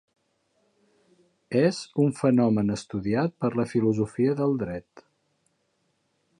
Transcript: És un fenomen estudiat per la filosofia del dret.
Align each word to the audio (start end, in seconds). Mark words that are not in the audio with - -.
És 1.59 1.81
un 2.05 2.09
fenomen 2.21 2.77
estudiat 2.77 3.37
per 3.45 3.53
la 3.61 3.69
filosofia 3.75 4.37
del 4.43 4.59
dret. 4.67 5.07